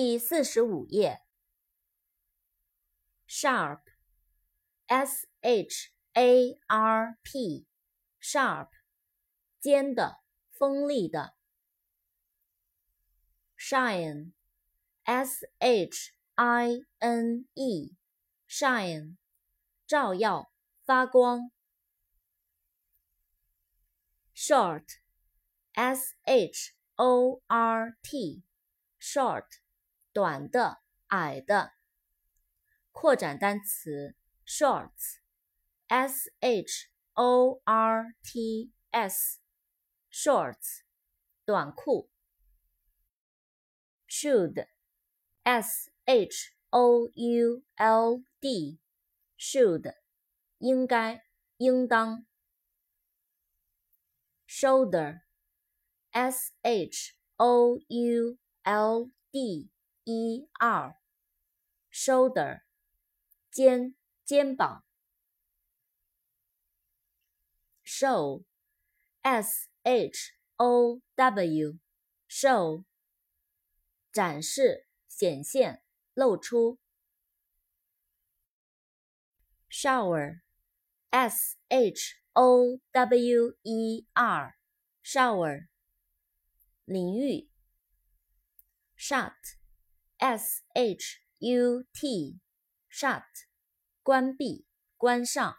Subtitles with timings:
[0.00, 1.24] 第四十五页。
[3.26, 8.68] sharp，s h a r p，sharp，
[9.58, 10.20] 尖的，
[10.52, 11.34] 锋利的。
[13.58, 19.16] shine，s h i n e，shine，
[19.84, 20.52] 照耀，
[20.84, 21.50] 发光。
[24.32, 29.48] short，s h o r t，short，
[30.18, 31.74] 短的，矮的。
[32.90, 40.80] 扩展单词 shorts，s h o r t s，shorts，
[41.44, 42.10] 短裤。
[44.08, 49.94] should，s h o u l d，should，
[50.58, 51.22] 应该，
[51.58, 52.26] 应当。
[54.48, 55.20] shoulder，s
[56.62, 59.70] h o u l d
[60.07, 62.63] e r，shoulder。
[63.53, 63.93] 肩
[64.25, 64.83] 肩膀，
[67.83, 72.83] show，s h o w，show，
[74.11, 75.83] 展示、显现、
[76.15, 76.79] 露出。
[79.69, 85.67] shower，s h o w e r，shower，
[86.85, 87.47] 淋浴。
[90.18, 92.40] Shut，s h u t。
[94.02, 94.66] 关闭，
[94.96, 95.56] 关上。